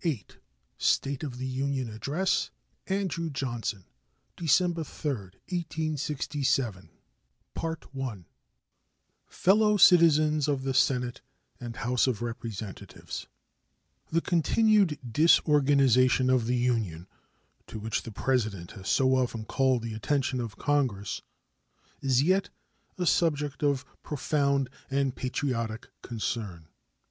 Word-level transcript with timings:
State 0.79 1.21
of 1.23 1.37
the 1.37 1.45
Union 1.45 1.87
Address 1.87 2.49
Andrew 2.87 3.29
Johnson 3.29 3.85
December 4.35 4.83
3, 4.83 5.11
1867 5.51 6.89
Fellow 9.27 9.77
Citizens 9.77 10.47
of 10.47 10.63
the 10.63 10.73
Senate 10.73 11.21
and 11.59 11.75
House 11.75 12.07
of 12.07 12.23
Representatives: 12.23 13.27
The 14.11 14.21
continued 14.21 14.97
disorganization 15.07 16.31
of 16.31 16.47
the 16.47 16.57
Union, 16.57 17.05
to 17.67 17.77
which 17.77 18.01
the 18.01 18.11
President 18.11 18.71
has 18.71 18.89
so 18.89 19.13
often 19.15 19.45
called 19.45 19.83
the 19.83 19.93
attention 19.93 20.39
of 20.41 20.57
Congress, 20.57 21.21
is 22.01 22.23
yet 22.23 22.49
a 22.97 23.05
subject 23.05 23.61
of 23.61 23.85
profound 24.01 24.67
and 24.89 25.15
patriotic 25.15 25.89
concern. 26.01 26.69